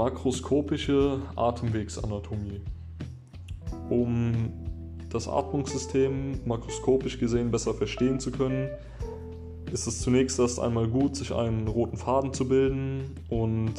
makroskopische 0.00 1.20
Atemwegsanatomie. 1.36 2.62
Um 3.90 4.50
das 5.10 5.28
Atmungssystem 5.28 6.40
makroskopisch 6.46 7.18
gesehen 7.18 7.50
besser 7.50 7.74
verstehen 7.74 8.18
zu 8.18 8.30
können, 8.30 8.70
ist 9.70 9.86
es 9.86 10.00
zunächst 10.00 10.38
erst 10.38 10.58
einmal 10.58 10.88
gut, 10.88 11.16
sich 11.16 11.34
einen 11.34 11.68
roten 11.68 11.98
Faden 11.98 12.32
zu 12.32 12.48
bilden 12.48 13.14
und 13.28 13.74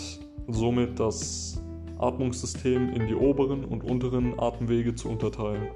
somit 0.48 1.00
das 1.00 1.60
Atmungssystem 1.98 2.94
in 2.94 3.08
die 3.08 3.16
oberen 3.16 3.66
und 3.66 3.84
unteren 3.84 4.40
Atemwege 4.40 4.94
zu 4.94 5.10
unterteilen. 5.10 5.70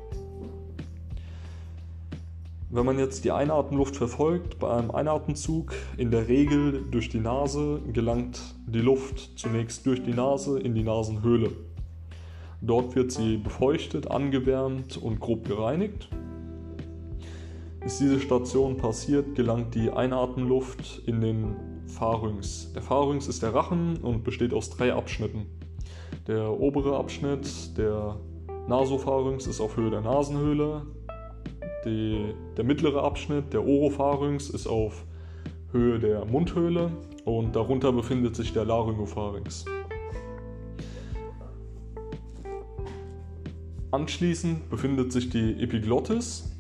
Wenn 2.70 2.86
man 2.86 2.98
jetzt 2.98 3.24
die 3.24 3.32
Einatemluft 3.32 3.96
verfolgt, 3.96 4.58
bei 4.58 4.72
einem 4.72 4.90
Einatemzug 4.90 5.74
in 5.98 6.10
der 6.10 6.28
Regel 6.28 6.84
durch 6.90 7.10
die 7.10 7.20
Nase 7.20 7.80
gelangt 7.94 8.42
die 8.68 8.82
Luft 8.82 9.38
zunächst 9.38 9.86
durch 9.86 10.04
die 10.04 10.14
Nase 10.14 10.60
in 10.60 10.74
die 10.74 10.84
Nasenhöhle. 10.84 11.52
Dort 12.62 12.96
wird 12.96 13.12
sie 13.12 13.38
befeuchtet, 13.38 14.10
angewärmt 14.10 14.98
und 14.98 15.20
grob 15.20 15.48
gereinigt. 15.48 16.10
Ist 17.86 18.00
diese 18.00 18.20
Station 18.20 18.78
passiert, 18.78 19.36
gelangt 19.36 19.76
die 19.76 19.92
Einatemluft 19.92 21.04
in 21.06 21.22
den 21.22 21.56
Pharynx. 21.86 22.74
Der 22.74 22.82
Pharynx 22.82 23.28
ist 23.28 23.44
der 23.44 23.54
Rachen 23.54 23.98
und 23.98 24.24
besteht 24.24 24.56
aus 24.56 24.72
drei 24.72 24.92
Abschnitten. 24.92 25.46
Der 26.28 26.60
obere 26.60 26.98
Abschnitt, 26.98 27.78
der 27.78 28.18
Nasopharynx, 28.68 29.46
ist 29.46 29.62
auf 29.62 29.78
Höhe 29.78 29.92
der 29.92 30.02
Nasenhöhle. 30.02 30.88
Die, 31.86 32.34
der 32.58 32.64
mittlere 32.64 33.04
Abschnitt, 33.04 33.54
der 33.54 33.66
Oropharynx, 33.66 34.50
ist 34.50 34.68
auf 34.68 35.06
Höhe 35.72 36.00
der 36.00 36.26
Mundhöhle 36.26 36.92
und 37.26 37.56
darunter 37.56 37.92
befindet 37.92 38.36
sich 38.36 38.54
der 38.54 38.66
Laryngopharynx. 38.66 39.66
Anschließend 43.92 44.70
befindet 44.70 45.12
sich 45.12 45.30
die 45.30 45.62
Epiglottis. 45.62 46.52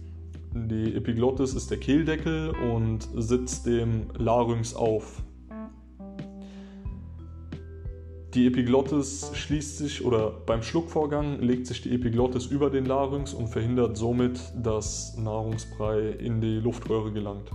Die 0.53 0.95
Epiglottis 0.95 1.53
ist 1.53 1.69
der 1.69 1.79
Kehldeckel 1.79 2.51
und 2.71 3.09
sitzt 3.15 3.65
dem 3.65 4.07
Larynx 4.17 4.73
auf. 4.73 5.21
Die 8.35 8.47
Epiglottis 8.47 9.31
schließt 9.33 9.77
sich 9.77 10.03
oder 10.03 10.29
beim 10.45 10.61
Schluckvorgang 10.61 11.39
legt 11.39 11.67
sich 11.67 11.81
die 11.81 11.95
Epiglottis 11.95 12.47
über 12.47 12.69
den 12.69 12.85
Larynx 12.85 13.33
und 13.33 13.47
verhindert 13.47 13.95
somit, 13.95 14.41
dass 14.61 15.15
Nahrungsbrei 15.15 16.09
in 16.19 16.41
die 16.41 16.59
Luftröhre 16.59 17.13
gelangt. 17.13 17.49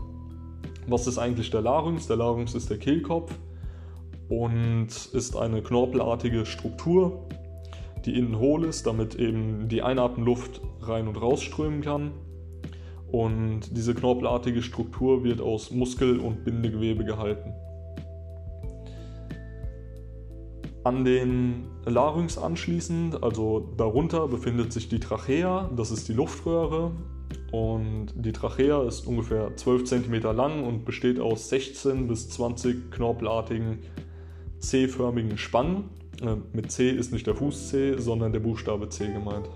Was 0.86 1.06
ist 1.06 1.18
eigentlich 1.18 1.50
der 1.50 1.60
Larynx? 1.60 2.06
Der 2.06 2.16
Larynx 2.16 2.54
ist 2.54 2.70
der 2.70 2.78
Kehlkopf 2.78 3.30
und 4.30 4.88
ist 5.12 5.36
eine 5.36 5.60
knorpelartige 5.60 6.46
Struktur, 6.46 7.28
die 8.06 8.18
innen 8.18 8.38
hohl 8.38 8.64
ist, 8.64 8.86
damit 8.86 9.16
eben 9.16 9.68
die 9.68 9.82
Einatemluft 9.82 10.62
rein 10.80 11.08
und 11.08 11.20
rausströmen 11.20 11.82
kann. 11.82 12.12
Und 13.12 13.76
diese 13.76 13.94
knorpelartige 13.94 14.62
Struktur 14.62 15.24
wird 15.24 15.42
aus 15.42 15.72
Muskel- 15.72 16.20
und 16.20 16.42
Bindegewebe 16.42 17.04
gehalten. 17.04 17.52
An 20.82 21.04
den 21.04 21.66
Larynx 21.84 22.38
anschließend, 22.38 23.22
also 23.22 23.68
darunter, 23.76 24.28
befindet 24.28 24.72
sich 24.72 24.88
die 24.88 24.98
Trachea, 24.98 25.70
das 25.76 25.90
ist 25.90 26.08
die 26.08 26.14
Luftröhre. 26.14 26.92
Und 27.52 28.08
die 28.14 28.32
Trachea 28.32 28.82
ist 28.84 29.06
ungefähr 29.06 29.54
12 29.56 29.84
cm 29.84 30.22
lang 30.34 30.64
und 30.64 30.84
besteht 30.84 31.18
aus 31.18 31.48
16 31.48 32.08
bis 32.08 32.30
20 32.30 32.90
knorpelartigen 32.90 33.80
C-förmigen 34.60 35.36
Spangen. 35.36 35.90
Äh, 36.22 36.36
mit 36.52 36.70
C 36.70 36.90
ist 36.90 37.12
nicht 37.12 37.26
der 37.26 37.34
Fuß 37.34 37.68
C, 37.68 37.98
sondern 37.98 38.32
der 38.32 38.40
Buchstabe 38.40 38.88
C 38.88 39.12
gemeint. 39.12 39.48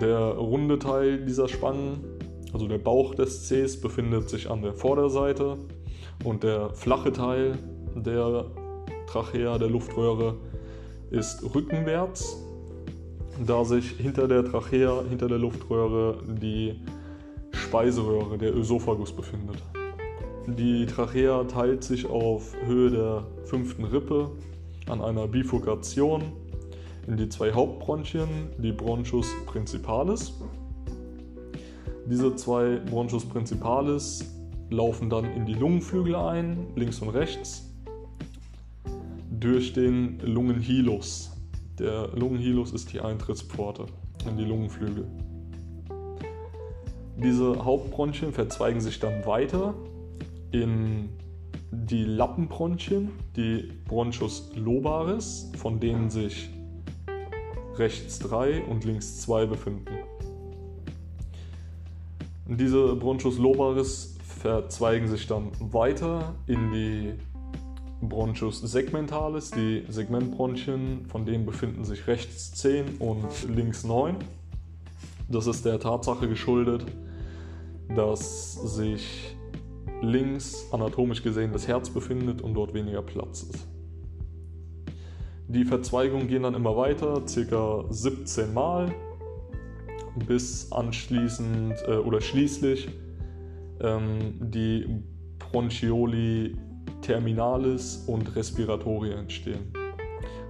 Der 0.00 0.18
runde 0.18 0.78
Teil 0.78 1.24
dieser 1.24 1.46
Spangen, 1.46 2.04
also 2.52 2.66
der 2.66 2.78
Bauch 2.78 3.14
des 3.14 3.48
Cs, 3.48 3.80
befindet 3.80 4.30
sich 4.30 4.50
an 4.50 4.62
der 4.62 4.72
Vorderseite 4.72 5.58
und 6.24 6.42
der 6.42 6.70
flache 6.70 7.12
Teil 7.12 7.58
der 7.94 8.46
Trachea, 9.10 9.58
der 9.58 9.68
Luftröhre, 9.68 10.36
ist 11.10 11.42
rückenwärts, 11.54 12.36
da 13.44 13.64
sich 13.64 13.90
hinter 13.90 14.28
der 14.28 14.44
Trachea, 14.44 15.02
hinter 15.08 15.26
der 15.26 15.38
Luftröhre 15.38 16.18
die 16.40 16.80
Speiseröhre, 17.50 18.38
der 18.38 18.54
Ösophagus 18.54 19.12
befindet. 19.12 19.56
Die 20.46 20.86
Trachea 20.86 21.42
teilt 21.44 21.82
sich 21.82 22.08
auf 22.08 22.54
Höhe 22.64 22.90
der 22.90 23.26
fünften 23.46 23.84
Rippe 23.84 24.30
an 24.88 25.00
einer 25.00 25.26
Bifurkation 25.26 26.22
in 27.08 27.16
die 27.16 27.28
zwei 27.28 27.52
Hauptbronchien, 27.52 28.28
die 28.58 28.72
Bronchus 28.72 29.26
principalis. 29.46 30.34
Diese 32.06 32.36
zwei 32.36 32.76
Bronchus 32.76 33.24
principalis 33.24 34.24
laufen 34.70 35.10
dann 35.10 35.24
in 35.24 35.46
die 35.46 35.54
Lungenflügel 35.54 36.14
ein, 36.14 36.68
links 36.76 37.00
und 37.00 37.08
rechts, 37.08 37.69
durch 39.40 39.72
den 39.72 40.20
Lungenhilus. 40.20 41.32
Der 41.78 42.08
Lungenhilus 42.08 42.72
ist 42.72 42.92
die 42.92 43.00
Eintrittspforte 43.00 43.86
in 44.28 44.36
die 44.36 44.44
Lungenflügel. 44.44 45.06
Diese 47.16 47.64
Hauptbronchien 47.64 48.32
verzweigen 48.32 48.80
sich 48.80 49.00
dann 49.00 49.24
weiter 49.24 49.74
in 50.52 51.08
die 51.70 52.04
Lappenbronchien, 52.04 53.10
die 53.36 53.72
Bronchus 53.86 54.50
lobaris, 54.56 55.50
von 55.56 55.80
denen 55.80 56.10
sich 56.10 56.50
rechts 57.76 58.18
drei 58.18 58.62
und 58.64 58.84
links 58.84 59.20
zwei 59.20 59.46
befinden. 59.46 59.94
Diese 62.46 62.96
Bronchus 62.96 63.38
lobaris 63.38 64.18
verzweigen 64.22 65.08
sich 65.08 65.26
dann 65.26 65.50
weiter 65.60 66.34
in 66.46 66.72
die 66.72 67.12
Bronchus 68.10 68.60
segmentalis, 68.60 69.50
die 69.50 69.84
Segmentbronchien, 69.88 71.06
von 71.06 71.24
denen 71.24 71.46
befinden 71.46 71.84
sich 71.84 72.06
rechts 72.06 72.52
10 72.52 72.98
und 72.98 73.48
links 73.48 73.84
9. 73.84 74.16
Das 75.30 75.46
ist 75.46 75.64
der 75.64 75.80
Tatsache 75.80 76.28
geschuldet, 76.28 76.84
dass 77.96 78.52
sich 78.76 79.34
links 80.02 80.66
anatomisch 80.72 81.22
gesehen 81.22 81.52
das 81.52 81.66
Herz 81.66 81.88
befindet 81.88 82.42
und 82.42 82.52
dort 82.52 82.74
weniger 82.74 83.00
Platz 83.00 83.44
ist. 83.44 83.66
Die 85.48 85.64
Verzweigungen 85.64 86.28
gehen 86.28 86.42
dann 86.42 86.54
immer 86.54 86.76
weiter, 86.76 87.26
circa 87.26 87.84
17 87.88 88.52
Mal, 88.52 88.92
bis 90.26 90.70
anschließend 90.70 91.74
äh, 91.86 91.96
oder 91.96 92.20
schließlich 92.20 92.88
ähm, 93.80 94.34
die 94.40 94.86
Bronchioli 95.38 96.56
terminalis 97.02 98.04
und 98.06 98.36
respiratoria 98.36 99.18
entstehen. 99.18 99.72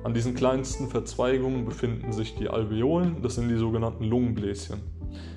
An 0.02 0.14
diesen 0.14 0.34
kleinsten 0.34 0.88
Verzweigungen 0.88 1.66
befinden 1.66 2.12
sich 2.12 2.34
die 2.34 2.48
Alveolen, 2.48 3.20
das 3.22 3.34
sind 3.34 3.48
die 3.48 3.58
sogenannten 3.58 4.04
Lungenbläschen, 4.04 4.80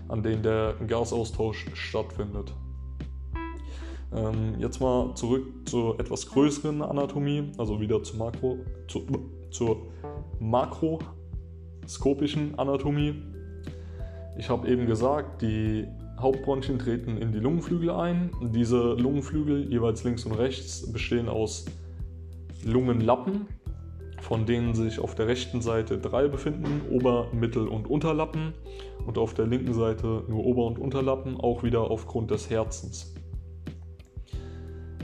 an 0.07 0.23
denen 0.23 0.41
der 0.41 0.75
Gasaustausch 0.87 1.67
stattfindet. 1.73 2.53
Ähm, 4.15 4.55
jetzt 4.59 4.79
mal 4.79 5.13
zurück 5.15 5.43
zur 5.65 5.99
etwas 5.99 6.27
größeren 6.27 6.81
Anatomie, 6.81 7.51
also 7.57 7.81
wieder 7.81 8.01
zur, 8.03 8.19
Makro, 8.19 8.59
zu, 8.87 9.05
zur 9.49 9.87
makroskopischen 10.39 12.57
Anatomie. 12.57 13.21
Ich 14.37 14.49
habe 14.49 14.69
eben 14.69 14.85
gesagt, 14.85 15.41
die 15.41 15.87
Hauptbronchien 16.23 16.79
treten 16.79 17.17
in 17.17 17.31
die 17.31 17.39
Lungenflügel 17.39 17.91
ein. 17.91 18.31
Diese 18.41 18.93
Lungenflügel, 18.93 19.69
jeweils 19.69 20.03
links 20.03 20.25
und 20.25 20.31
rechts, 20.31 20.91
bestehen 20.91 21.29
aus 21.29 21.65
Lungenlappen, 22.65 23.45
von 24.21 24.45
denen 24.45 24.73
sich 24.73 24.99
auf 24.99 25.15
der 25.15 25.27
rechten 25.27 25.61
Seite 25.61 25.97
drei 25.97 26.27
befinden, 26.29 26.81
Ober-, 26.89 27.27
Mittel- 27.33 27.67
und 27.67 27.87
Unterlappen, 27.87 28.53
und 29.05 29.17
auf 29.17 29.33
der 29.33 29.45
linken 29.45 29.73
Seite 29.73 30.23
nur 30.29 30.45
Ober- 30.45 30.65
und 30.65 30.79
Unterlappen, 30.79 31.37
auch 31.37 31.61
wieder 31.61 31.91
aufgrund 31.91 32.31
des 32.31 32.49
Herzens. 32.49 33.13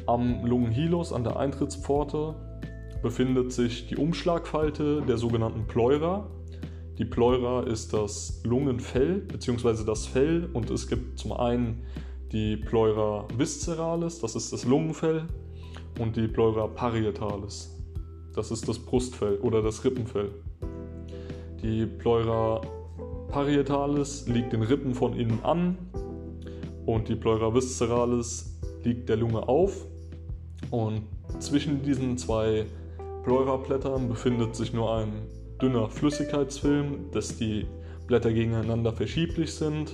Am 0.08 0.46
Lungenhilus 0.46 1.12
an 1.12 1.24
der 1.24 1.38
Eintrittspforte 1.38 2.34
befindet 3.04 3.52
sich 3.52 3.88
die 3.88 3.98
Umschlagfalte 3.98 5.02
der 5.02 5.18
sogenannten 5.18 5.68
Pleura. 5.68 6.32
Die 7.00 7.06
Pleura 7.06 7.62
ist 7.62 7.94
das 7.94 8.42
Lungenfell 8.44 9.20
bzw. 9.20 9.86
das 9.86 10.06
Fell 10.06 10.50
und 10.52 10.70
es 10.70 10.86
gibt 10.86 11.18
zum 11.18 11.32
einen 11.32 11.82
die 12.34 12.58
Pleura 12.58 13.26
visceralis, 13.38 14.20
das 14.20 14.36
ist 14.36 14.52
das 14.52 14.66
Lungenfell, 14.66 15.24
und 15.98 16.18
die 16.18 16.28
Pleura 16.28 16.68
parietalis, 16.68 17.74
das 18.36 18.52
ist 18.52 18.68
das 18.68 18.78
Brustfell 18.78 19.38
oder 19.38 19.62
das 19.62 19.86
Rippenfell. 19.86 20.30
Die 21.64 21.86
Pleura 21.86 22.60
parietalis 23.30 24.28
liegt 24.28 24.52
den 24.52 24.64
Rippen 24.64 24.94
von 24.94 25.14
innen 25.14 25.40
an 25.44 25.78
und 26.86 27.08
die 27.08 27.16
Pleura 27.16 27.56
visceralis 27.56 28.60
liegt 28.84 29.08
der 29.08 29.16
Lunge 29.16 29.48
auf 29.48 29.86
und 30.70 31.04
zwischen 31.40 31.82
diesen 31.82 32.18
zwei 32.18 32.66
Pleurablättern 33.24 34.10
befindet 34.10 34.54
sich 34.54 34.74
nur 34.74 34.94
ein 34.94 35.14
dünner 35.62 35.90
Flüssigkeitsfilm, 35.90 37.12
dass 37.12 37.38
die 37.38 37.66
Blätter 38.08 38.32
gegeneinander 38.32 38.94
verschieblich 38.94 39.54
sind, 39.54 39.94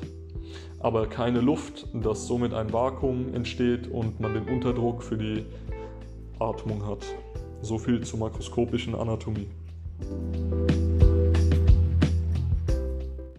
aber 0.80 1.08
keine 1.08 1.42
Luft, 1.42 1.88
dass 1.94 2.28
somit 2.28 2.54
ein 2.54 2.72
Vakuum 2.72 3.34
entsteht 3.34 3.88
und 3.88 4.20
man 4.20 4.34
den 4.34 4.48
Unterdruck 4.48 5.04
für 5.04 5.18
die 5.18 5.46
Atmung 6.40 6.86
hat. 6.86 7.06
So 7.62 7.78
viel 7.78 8.02
zur 8.02 8.20
makroskopischen 8.20 8.96
Anatomie. 8.96 9.48